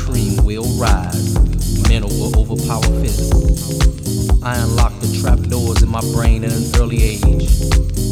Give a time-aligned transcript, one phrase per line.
[0.00, 1.34] cream will rise,
[1.88, 3.40] mental will overpower physical.
[4.42, 7.50] I unlocked the trapdoors in my brain at an early age.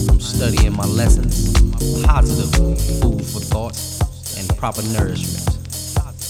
[0.08, 1.52] I'm studying my lessons,
[2.04, 2.52] positive
[3.00, 3.76] food for thought,
[4.38, 5.46] and proper nourishment.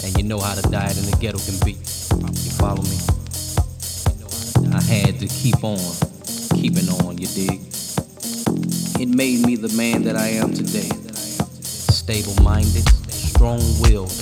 [0.04, 1.72] And you know how the diet in the ghetto can be.
[1.72, 2.98] You follow me?
[4.72, 5.78] I had to keep on,
[6.54, 7.60] keeping on, you dig?
[9.00, 10.88] It made me the man that I am today.
[11.62, 14.12] Stable minded, strong willed,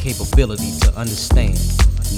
[0.00, 1.60] capability to understand,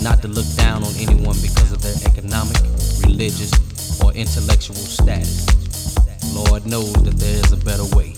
[0.02, 2.56] not to look down on anyone because of their economic,
[3.04, 3.50] religious,
[4.00, 5.46] or intellectual status.
[6.32, 8.14] Lord knows that there is a better way.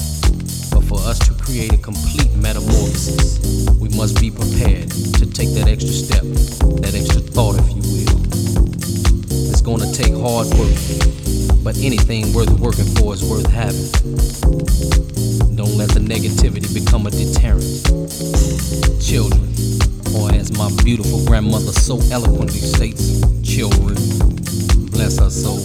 [0.89, 3.41] For us to create a complete metamorphosis,
[3.81, 6.23] we must be prepared to take that extra step,
[6.83, 8.21] that extra thought, if you will.
[9.51, 10.77] It's gonna take hard work,
[11.65, 13.91] but anything worth working for is worth having.
[15.57, 17.65] Don't let the negativity become a deterrent.
[19.01, 19.49] Children,
[20.15, 23.97] or as my beautiful grandmother so eloquently states, children,
[24.91, 25.65] bless her soul.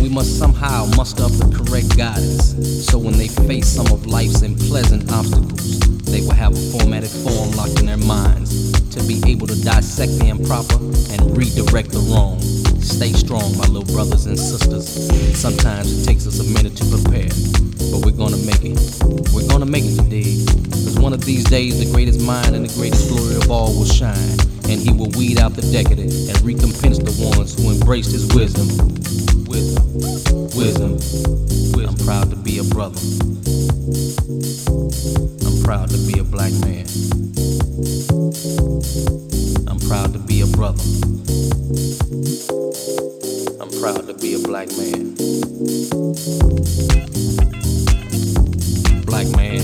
[0.00, 2.54] We must somehow muster up the correct guidance
[2.86, 7.50] so when they face some of life's unpleasant obstacles, they will have a formatted form
[7.52, 10.76] locked in their minds to be able to dissect the improper
[11.12, 12.63] and redirect the wrong.
[12.84, 14.86] Stay strong, my little brothers and sisters.
[15.38, 17.28] Sometimes it takes us a minute to prepare,
[17.90, 18.78] but we're gonna make it.
[19.32, 20.44] We're gonna make it today.
[20.70, 23.86] Cause one of these days, the greatest mind and the greatest glory of all will
[23.86, 24.38] shine,
[24.68, 28.68] and he will weed out the decadent and recompense the ones who embraced his wisdom.
[29.48, 29.94] Wisdom,
[30.52, 30.92] wisdom,
[31.72, 31.88] wisdom.
[31.88, 33.00] I'm proud to be a brother.
[35.40, 36.84] I'm proud to be a black man.
[39.88, 40.82] Proud to be a brother.
[43.60, 45.14] I'm proud to be a black man.
[49.04, 49.63] Black man.